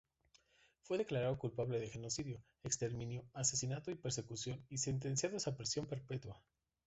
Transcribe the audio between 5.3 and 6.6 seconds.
a prisión perpetua.